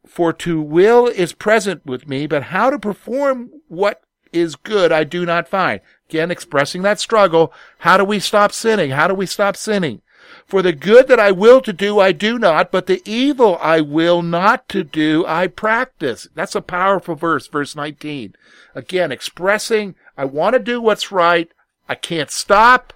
For 0.06 0.34
to 0.34 0.62
will 0.62 1.08
is 1.08 1.32
present 1.34 1.86
with 1.86 2.08
me, 2.08 2.28
but 2.28 2.44
how 2.44 2.70
to 2.70 2.78
perform 2.78 3.50
what 3.68 4.02
is 4.34 4.56
good 4.56 4.92
I 4.92 5.04
do 5.04 5.26
not 5.26 5.48
find. 5.48 5.80
Again, 6.12 6.30
expressing 6.30 6.82
that 6.82 7.00
struggle. 7.00 7.54
How 7.80 7.96
do 7.96 8.04
we 8.04 8.20
stop 8.20 8.52
sinning? 8.52 8.92
How 8.92 9.08
do 9.08 9.14
we 9.14 9.26
stop 9.26 9.56
sinning? 9.56 10.02
For 10.46 10.62
the 10.62 10.74
good 10.74 11.08
that 11.08 11.22
I 11.22 11.32
will 11.32 11.62
to 11.62 11.72
do, 11.72 12.02
I 12.02 12.12
do 12.12 12.38
not, 12.38 12.70
but 12.70 12.88
the 12.88 13.02
evil 13.06 13.58
I 13.62 13.80
will 13.80 14.22
not 14.22 14.68
to 14.70 14.84
do, 14.84 15.26
I 15.26 15.48
practice. 15.48 16.28
That's 16.36 16.54
a 16.54 16.62
powerful 16.62 17.16
verse, 17.16 17.48
verse 17.48 17.78
19. 17.78 18.36
Again, 18.76 19.10
expressing 19.10 19.96
I 20.18 20.26
want 20.26 20.54
to 20.54 20.60
do 20.60 20.82
what's 20.82 21.14
right. 21.14 21.50
I 21.88 21.96
can't 21.96 22.30
stop 22.30 22.92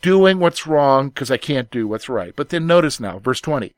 doing 0.00 0.38
what's 0.38 0.64
wrong 0.64 1.08
because 1.08 1.32
I 1.32 1.38
can't 1.38 1.72
do 1.72 1.88
what's 1.88 2.08
right. 2.08 2.36
But 2.36 2.50
then 2.50 2.68
notice 2.68 3.00
now, 3.00 3.18
verse 3.18 3.40
20. 3.40 3.74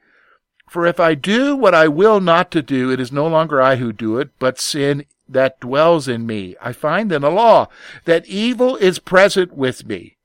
For 0.71 0.87
if 0.87 1.01
I 1.01 1.17
do 1.17 1.57
what 1.57 1.75
I 1.75 1.89
will 1.89 2.21
not 2.21 2.53
to 2.53 2.63
do, 2.63 2.93
it 2.93 3.01
is 3.01 3.11
no 3.11 3.27
longer 3.27 3.61
I 3.61 3.75
who 3.75 3.93
do 3.93 4.19
it, 4.19 4.31
but 4.39 4.61
sin 4.61 5.05
that 5.29 5.59
dwells 5.59 6.07
in 6.07 6.29
me. 6.29 6.55
I 6.63 6.73
find 6.73 7.11
in 7.11 7.23
the 7.23 7.29
law 7.29 7.67
that 8.05 8.25
evil 8.27 8.77
is 8.77 9.01
present 9.01 9.53
with 9.53 9.85
me, 9.85 10.17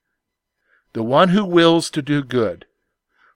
the 0.94 1.02
one 1.02 1.30
who 1.30 1.44
wills 1.44 1.90
to 1.90 2.04
do 2.04 2.22
good. 2.22 2.68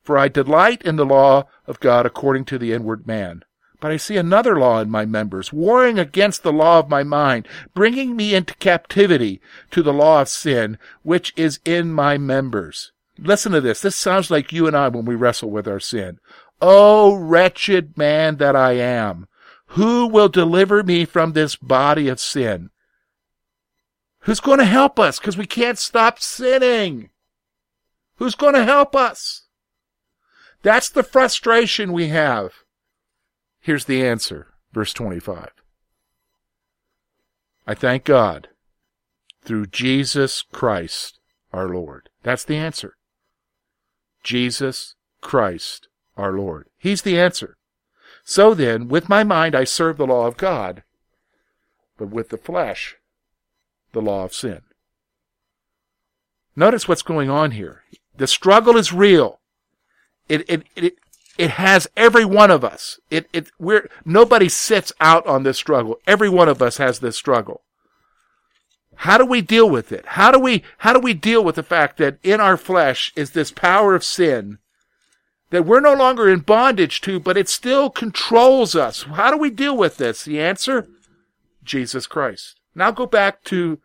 For 0.03 0.19
I 0.19 0.27
delight 0.27 0.83
in 0.83 0.97
the 0.97 1.05
law 1.05 1.47
of 1.65 1.79
God 1.79 2.05
according 2.05 2.45
to 2.45 2.59
the 2.59 2.73
inward 2.73 3.07
man. 3.07 3.43
But 3.79 3.89
I 3.89 3.97
see 3.97 4.17
another 4.17 4.59
law 4.59 4.79
in 4.79 4.91
my 4.91 5.07
members, 5.07 5.51
warring 5.51 5.97
against 5.97 6.43
the 6.43 6.53
law 6.53 6.77
of 6.77 6.89
my 6.89 7.01
mind, 7.01 7.47
bringing 7.73 8.15
me 8.15 8.35
into 8.35 8.53
captivity 8.57 9.41
to 9.71 9.81
the 9.81 9.93
law 9.93 10.21
of 10.21 10.29
sin, 10.29 10.77
which 11.01 11.33
is 11.35 11.59
in 11.65 11.91
my 11.91 12.19
members. 12.19 12.91
Listen 13.17 13.51
to 13.53 13.61
this. 13.61 13.81
This 13.81 13.95
sounds 13.95 14.29
like 14.29 14.53
you 14.53 14.67
and 14.67 14.77
I 14.77 14.89
when 14.89 15.05
we 15.05 15.15
wrestle 15.15 15.49
with 15.49 15.67
our 15.67 15.79
sin. 15.79 16.19
Oh, 16.61 17.15
wretched 17.15 17.97
man 17.97 18.37
that 18.37 18.55
I 18.55 18.73
am. 18.73 19.27
Who 19.73 20.07
will 20.07 20.29
deliver 20.29 20.83
me 20.83 21.05
from 21.05 21.33
this 21.33 21.55
body 21.55 22.07
of 22.07 22.19
sin? 22.19 22.71
Who's 24.21 24.39
going 24.39 24.59
to 24.59 24.65
help 24.65 24.99
us? 24.99 25.19
Because 25.19 25.37
we 25.37 25.45
can't 25.45 25.77
stop 25.77 26.19
sinning. 26.19 27.11
Who's 28.15 28.35
going 28.35 28.55
to 28.55 28.65
help 28.65 28.95
us? 28.95 29.47
That's 30.61 30.89
the 30.89 31.03
frustration 31.03 31.93
we 31.93 32.09
have. 32.09 32.51
Here's 33.61 33.85
the 33.85 34.05
answer, 34.05 34.47
verse 34.73 34.93
25. 34.93 35.51
I 37.65 37.73
thank 37.75 38.03
God 38.03 38.49
through 39.41 39.67
Jesus 39.67 40.41
Christ 40.41 41.19
our 41.53 41.69
Lord. 41.69 42.09
That's 42.23 42.43
the 42.43 42.57
answer. 42.57 42.95
Jesus 44.23 44.95
Christ 45.21 45.88
our 46.19 46.33
Lord. 46.33 46.67
He's 46.77 47.01
the 47.01 47.19
answer. 47.19 47.57
So 48.23 48.53
then, 48.53 48.87
with 48.87 49.09
my 49.09 49.23
mind 49.23 49.55
I 49.55 49.63
serve 49.63 49.97
the 49.97 50.05
law 50.05 50.27
of 50.27 50.37
God, 50.37 50.83
but 51.97 52.09
with 52.09 52.29
the 52.29 52.37
flesh, 52.37 52.97
the 53.91 54.01
law 54.01 54.23
of 54.25 54.33
sin. 54.33 54.61
Notice 56.55 56.87
what's 56.87 57.01
going 57.01 57.29
on 57.29 57.51
here. 57.51 57.83
The 58.17 58.27
struggle 58.27 58.77
is 58.77 58.93
real. 58.93 59.39
It, 60.27 60.47
it, 60.49 60.63
it, 60.75 60.95
it 61.37 61.51
has 61.51 61.87
every 61.95 62.25
one 62.25 62.51
of 62.51 62.63
us. 62.63 62.99
It, 63.09 63.29
it, 63.31 63.49
we're, 63.57 63.89
nobody 64.03 64.49
sits 64.49 64.91
out 64.99 65.25
on 65.25 65.43
this 65.43 65.57
struggle. 65.57 65.99
Every 66.05 66.29
one 66.29 66.49
of 66.49 66.61
us 66.61 66.77
has 66.77 66.99
this 66.99 67.15
struggle. 67.15 67.61
How 68.95 69.17
do 69.17 69.25
we 69.25 69.41
deal 69.41 69.69
with 69.69 69.93
it? 69.93 70.05
How 70.05 70.31
do 70.31 70.37
we, 70.39 70.63
how 70.79 70.91
do 70.91 70.99
we 70.99 71.13
deal 71.13 71.43
with 71.43 71.55
the 71.55 71.63
fact 71.63 71.97
that 71.97 72.17
in 72.21 72.41
our 72.41 72.57
flesh 72.57 73.13
is 73.15 73.31
this 73.31 73.51
power 73.51 73.95
of 73.95 74.03
sin 74.03 74.59
that 75.49 75.65
we're 75.65 75.79
no 75.79 75.93
longer 75.93 76.29
in 76.29 76.39
bondage 76.39 77.01
to, 77.01 77.19
but 77.19 77.37
it 77.37 77.49
still 77.49 77.89
controls 77.89 78.75
us? 78.75 79.03
How 79.03 79.31
do 79.31 79.37
we 79.37 79.49
deal 79.49 79.75
with 79.75 79.97
this? 79.97 80.23
The 80.23 80.39
answer? 80.39 80.87
Jesus 81.63 82.07
Christ. 82.07 82.59
Now 82.75 82.91
go 82.91 83.05
back 83.05 83.43
to 83.45 83.79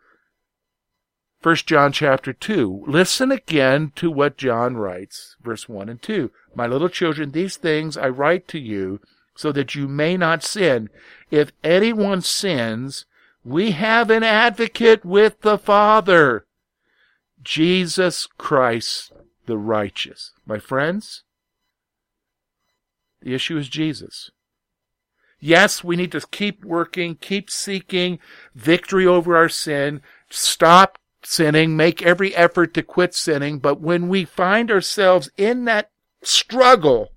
1 1.42 1.56
John 1.56 1.92
chapter 1.92 2.32
2. 2.32 2.84
Listen 2.86 3.30
again 3.30 3.92
to 3.96 4.10
what 4.10 4.38
John 4.38 4.76
writes, 4.76 5.36
verse 5.42 5.68
1 5.68 5.88
and 5.88 6.00
2. 6.00 6.30
My 6.54 6.66
little 6.66 6.88
children, 6.88 7.32
these 7.32 7.56
things 7.56 7.96
I 7.96 8.08
write 8.08 8.48
to 8.48 8.58
you 8.58 9.00
so 9.36 9.52
that 9.52 9.74
you 9.74 9.88
may 9.88 10.16
not 10.16 10.42
sin. 10.42 10.88
If 11.30 11.52
anyone 11.62 12.22
sins, 12.22 13.04
we 13.44 13.72
have 13.72 14.10
an 14.10 14.22
advocate 14.22 15.04
with 15.04 15.40
the 15.42 15.58
Father, 15.58 16.46
Jesus 17.42 18.26
Christ 18.38 19.12
the 19.46 19.58
righteous. 19.58 20.32
My 20.46 20.58
friends, 20.58 21.24
the 23.24 23.34
issue 23.34 23.56
is 23.56 23.68
Jesus. 23.68 24.30
Yes, 25.40 25.82
we 25.82 25.96
need 25.96 26.12
to 26.12 26.20
keep 26.30 26.62
working, 26.62 27.16
keep 27.16 27.50
seeking 27.50 28.18
victory 28.54 29.06
over 29.06 29.34
our 29.34 29.48
sin, 29.48 30.02
stop 30.30 30.98
sinning, 31.22 31.74
make 31.74 32.02
every 32.02 32.36
effort 32.36 32.74
to 32.74 32.82
quit 32.82 33.14
sinning. 33.14 33.58
But 33.58 33.80
when 33.80 34.08
we 34.08 34.26
find 34.26 34.70
ourselves 34.70 35.30
in 35.38 35.64
that 35.64 35.90
struggle 36.22 37.12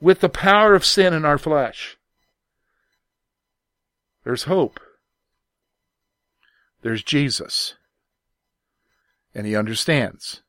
with 0.00 0.20
the 0.20 0.28
power 0.28 0.74
of 0.74 0.84
sin 0.84 1.14
in 1.14 1.24
our 1.24 1.38
flesh, 1.38 1.96
there's 4.22 4.44
hope. 4.44 4.80
There's 6.82 7.02
Jesus. 7.02 7.74
And 9.34 9.46
he 9.46 9.56
understands. 9.56 10.42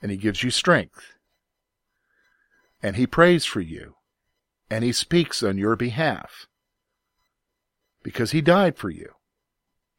And 0.00 0.10
he 0.10 0.16
gives 0.16 0.42
you 0.42 0.50
strength. 0.50 1.17
And 2.82 2.96
he 2.96 3.06
prays 3.06 3.44
for 3.44 3.60
you. 3.60 3.94
And 4.70 4.84
he 4.84 4.92
speaks 4.92 5.42
on 5.42 5.58
your 5.58 5.76
behalf. 5.76 6.46
Because 8.02 8.30
he 8.30 8.40
died 8.40 8.76
for 8.76 8.90
you. 8.90 9.14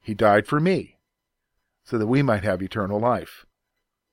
He 0.01 0.13
died 0.13 0.47
for 0.47 0.59
me. 0.59 0.97
So 1.83 1.97
that 1.97 2.07
we 2.07 2.21
might 2.21 2.43
have 2.43 2.61
eternal 2.61 2.99
life. 2.99 3.45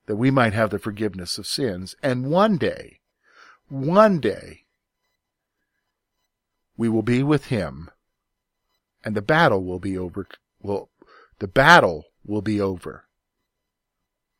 That 0.06 0.16
we 0.16 0.30
might 0.30 0.52
have 0.52 0.70
the 0.70 0.78
forgiveness 0.78 1.38
of 1.38 1.46
sins. 1.46 1.94
And 2.02 2.30
one 2.30 2.56
day, 2.56 3.00
one 3.68 4.20
day, 4.20 4.64
we 6.76 6.88
will 6.88 7.02
be 7.02 7.22
with 7.22 7.46
him 7.46 7.90
and 9.06 9.14
the 9.14 9.22
battle 9.22 9.62
will 9.62 9.78
be 9.78 9.96
over. 9.96 10.26
Will 10.60 10.90
the 11.38 11.46
battle 11.46 12.06
will 12.24 12.42
be 12.42 12.60
over. 12.60 13.05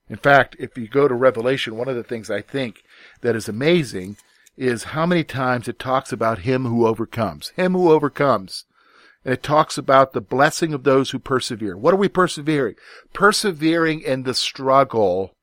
In 0.09 0.17
fact, 0.17 0.57
if 0.59 0.79
you 0.79 0.89
go 0.89 1.09
to 1.09 1.15
Revelation, 1.15 1.77
one 1.77 1.89
of 1.89 1.97
the 1.97 2.05
things 2.05 2.31
I 2.31 2.41
think 2.41 2.83
that 3.23 3.35
is 3.35 3.49
amazing 3.49 4.17
is 4.57 4.85
how 4.85 5.05
many 5.05 5.25
times 5.25 5.69
it 5.69 5.79
talks 5.79 6.13
about 6.13 6.41
him 6.41 6.65
who 6.65 6.87
overcomes, 6.87 7.49
him 7.57 7.73
who 7.73 7.91
overcomes. 7.91 8.65
And 9.25 9.35
it 9.35 9.43
talks 9.43 9.77
about 9.77 10.13
the 10.13 10.21
blessing 10.21 10.73
of 10.73 10.85
those 10.85 11.11
who 11.11 11.19
persevere. 11.19 11.77
What 11.77 11.93
are 11.93 11.99
we 11.99 12.09
persevering? 12.09 12.77
Persevering 13.13 14.01
in 14.01 14.23
the 14.23 14.35
struggle 14.35 15.35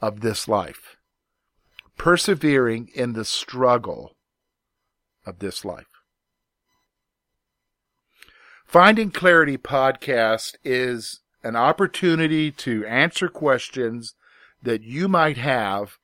of 0.00 0.22
this 0.22 0.48
life. 0.48 0.96
Persevering 1.98 2.88
in 2.94 3.12
the 3.12 3.26
struggle 3.26 4.16
of 5.26 5.38
this 5.38 5.64
life. 5.64 5.86
Finding 8.66 9.10
Clarity 9.10 9.58
podcast 9.58 10.54
is 10.64 11.20
an 11.42 11.56
opportunity 11.56 12.50
to 12.50 12.86
answer 12.86 13.28
questions 13.28 14.14
that 14.62 14.82
you 14.82 15.08
might 15.08 15.38
have 15.38 15.98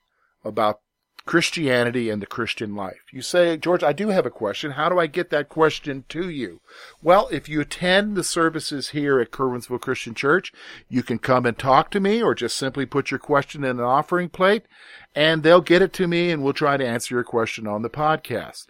about 0.45 0.81
Christianity 1.29 2.09
and 2.09 2.23
the 2.23 2.27
Christian 2.27 2.75
life. 2.75 3.03
You 3.13 3.21
say, 3.21 3.59
George, 3.59 3.83
I 3.83 3.93
do 3.93 4.09
have 4.09 4.25
a 4.25 4.31
question. 4.31 4.73
How 4.73 4.89
do 4.89 4.99
I 4.99 5.07
get 5.07 5.29
that 5.29 5.51
question 5.51 6.05
to 6.09 6.31
you? 6.31 6.63
Well, 7.03 7.29
if 7.31 7.51
you 7.51 7.61
attend 7.61 8.17
the 8.17 8.25
services 8.25 8.91
here 8.91 9.21
at 9.21 9.31
Curwensville 9.31 9.83
Christian 9.83 10.15
Church, 10.15 10.55
you 10.89 11.03
can 11.03 11.19
come 11.19 11.45
and 11.45 11.59
talk 11.59 11.91
to 11.91 12.01
me 12.01 12.23
or 12.23 12.35
just 12.35 12.57
simply 12.57 12.87
put 12.87 13.11
your 13.11 13.19
question 13.19 13.63
in 13.63 13.79
an 13.79 13.85
offering 13.85 14.31
plate 14.31 14.63
and 15.15 15.43
they'll 15.43 15.61
get 15.61 15.83
it 15.83 15.93
to 15.95 16.09
me 16.09 16.31
and 16.31 16.43
we'll 16.43 16.55
try 16.55 16.79
to 16.79 16.87
answer 16.87 17.15
your 17.15 17.25
question 17.25 17.67
on 17.67 17.83
the 17.83 17.91
podcast. 17.91 18.67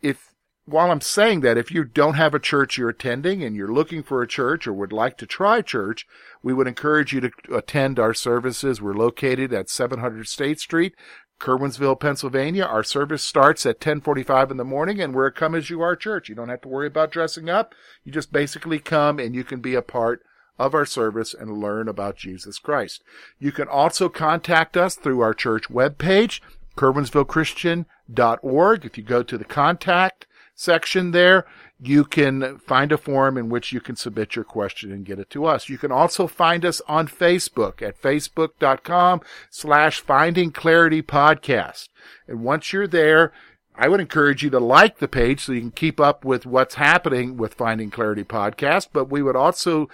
If 0.00 0.32
while 0.68 0.90
I'm 0.90 1.00
saying 1.00 1.40
that, 1.40 1.56
if 1.56 1.70
you 1.70 1.84
don't 1.84 2.14
have 2.14 2.34
a 2.34 2.38
church 2.38 2.76
you're 2.76 2.90
attending 2.90 3.42
and 3.42 3.56
you're 3.56 3.72
looking 3.72 4.02
for 4.02 4.20
a 4.20 4.28
church 4.28 4.66
or 4.66 4.74
would 4.74 4.92
like 4.92 5.16
to 5.18 5.26
try 5.26 5.62
church, 5.62 6.06
we 6.42 6.52
would 6.52 6.66
encourage 6.66 7.14
you 7.14 7.22
to 7.22 7.30
attend 7.54 7.98
our 7.98 8.12
services. 8.12 8.82
We're 8.82 8.92
located 8.92 9.54
at 9.54 9.70
700 9.70 10.28
State 10.28 10.60
Street, 10.60 10.94
Curwensville, 11.40 11.98
Pennsylvania. 11.98 12.64
Our 12.64 12.82
service 12.82 13.22
starts 13.22 13.64
at 13.64 13.76
1045 13.76 14.50
in 14.50 14.58
the 14.58 14.64
morning 14.64 15.00
and 15.00 15.14
we're 15.14 15.26
a 15.26 15.32
come 15.32 15.54
as 15.54 15.70
you 15.70 15.80
are 15.80 15.96
church. 15.96 16.28
You 16.28 16.34
don't 16.34 16.50
have 16.50 16.60
to 16.62 16.68
worry 16.68 16.88
about 16.88 17.12
dressing 17.12 17.48
up. 17.48 17.74
You 18.04 18.12
just 18.12 18.30
basically 18.30 18.78
come 18.78 19.18
and 19.18 19.34
you 19.34 19.44
can 19.44 19.60
be 19.60 19.74
a 19.74 19.80
part 19.80 20.22
of 20.58 20.74
our 20.74 20.84
service 20.84 21.32
and 21.32 21.62
learn 21.62 21.88
about 21.88 22.16
Jesus 22.16 22.58
Christ. 22.58 23.02
You 23.38 23.52
can 23.52 23.68
also 23.68 24.10
contact 24.10 24.76
us 24.76 24.96
through 24.96 25.20
our 25.20 25.32
church 25.32 25.68
webpage, 25.68 26.40
curwensvillechristian.org. 26.76 28.84
If 28.84 28.98
you 28.98 29.04
go 29.04 29.22
to 29.22 29.38
the 29.38 29.44
contact 29.44 30.26
section 30.58 31.12
there, 31.12 31.46
you 31.80 32.04
can 32.04 32.58
find 32.58 32.90
a 32.90 32.98
form 32.98 33.38
in 33.38 33.48
which 33.48 33.72
you 33.72 33.80
can 33.80 33.94
submit 33.94 34.34
your 34.34 34.44
question 34.44 34.90
and 34.90 35.04
get 35.04 35.20
it 35.20 35.30
to 35.30 35.44
us. 35.44 35.68
You 35.68 35.78
can 35.78 35.92
also 35.92 36.26
find 36.26 36.64
us 36.64 36.82
on 36.88 37.06
Facebook 37.06 37.80
at 37.80 38.00
facebook.com 38.00 39.20
slash 39.50 40.00
finding 40.00 40.50
clarity 40.50 41.00
podcast. 41.00 41.88
And 42.26 42.42
once 42.42 42.72
you're 42.72 42.88
there, 42.88 43.32
I 43.76 43.86
would 43.86 44.00
encourage 44.00 44.42
you 44.42 44.50
to 44.50 44.58
like 44.58 44.98
the 44.98 45.06
page 45.06 45.40
so 45.44 45.52
you 45.52 45.60
can 45.60 45.70
keep 45.70 46.00
up 46.00 46.24
with 46.24 46.44
what's 46.44 46.74
happening 46.74 47.36
with 47.36 47.54
Finding 47.54 47.90
Clarity 47.90 48.24
podcast. 48.24 48.88
But 48.92 49.08
we 49.08 49.22
would 49.22 49.36
also 49.36 49.88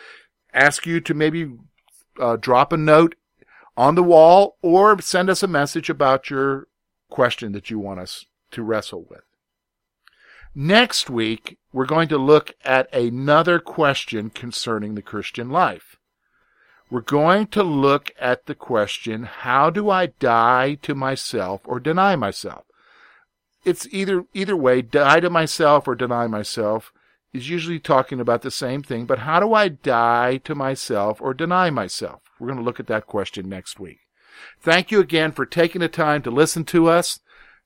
ask 0.55 0.87
you 0.87 1.01
to 1.01 1.13
maybe 1.13 1.53
uh, 2.19 2.37
drop 2.37 2.73
a 2.73 2.79
note 2.79 3.17
on 3.77 3.97
the 3.97 4.03
wall 4.03 4.57
or 4.63 4.99
send 5.03 5.29
us 5.29 5.43
a 5.43 5.49
message 5.49 5.91
about 5.91 6.31
your 6.31 6.69
question 7.11 7.53
that 7.53 7.69
you 7.69 7.79
want 7.79 8.01
us 8.01 8.25
to 8.53 8.63
wrestle 8.63 9.05
with. 9.11 9.34
Next 10.57 11.11
week, 11.11 11.59
we're 11.73 11.85
going 11.85 12.07
to 12.09 12.19
look 12.19 12.53
at 12.65 12.93
another 12.95 13.59
question 13.59 14.31
concerning 14.31 14.95
the 14.95 15.03
Christian 15.03 15.51
life. 15.51 15.97
We're 16.91 17.01
going 17.01 17.49
to 17.49 17.65
look 17.65 18.13
at 18.21 18.47
the 18.47 18.55
question, 18.55 19.25
how 19.25 19.71
do 19.71 19.91
I 19.91 20.07
die 20.07 20.75
to 20.83 20.95
myself 20.95 21.63
or 21.65 21.81
deny 21.81 22.15
myself? 22.15 22.67
It's 23.65 23.89
either, 23.91 24.27
either 24.33 24.57
way, 24.57 24.81
die 24.81 25.19
to 25.21 25.31
myself 25.31 25.89
or 25.89 25.97
deny 25.97 26.29
myself 26.29 26.93
is 27.33 27.51
usually 27.51 27.81
talking 27.81 28.21
about 28.21 28.43
the 28.43 28.51
same 28.51 28.83
thing, 28.83 29.07
but 29.07 29.21
how 29.21 29.41
do 29.41 29.55
I 29.55 29.67
die 29.67 30.37
to 30.45 30.55
myself 30.55 31.21
or 31.21 31.35
deny 31.35 31.71
myself? 31.71 32.21
We're 32.39 32.47
going 32.47 32.61
to 32.61 32.65
look 32.65 32.79
at 32.79 32.87
that 32.87 33.09
question 33.09 33.49
next 33.49 33.81
week. 33.81 33.99
Thank 34.61 34.93
you 34.93 35.01
again 35.01 35.33
for 35.33 35.47
taking 35.47 35.81
the 35.81 35.89
time 35.89 36.23
to 36.23 36.31
listen 36.31 36.65
to 36.67 36.89
us. 36.89 37.19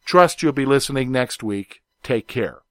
Trust 0.07 0.43
you'll 0.43 0.53
be 0.53 0.65
listening 0.65 1.13
next 1.13 1.43
week. 1.43 1.81
Take 2.03 2.29
care. 2.29 2.63